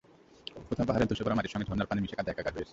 [0.67, 2.69] কোথাও পাহাড়ের ধসে পড়া মাটির সঙ্গে ঝরনার পানি মিশে কাদায় একাকার হয়েছে।